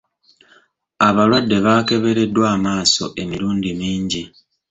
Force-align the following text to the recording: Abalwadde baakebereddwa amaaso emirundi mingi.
Abalwadde 1.07 1.57
baakebereddwa 1.65 2.45
amaaso 2.55 3.05
emirundi 3.21 3.69
mingi. 3.79 4.23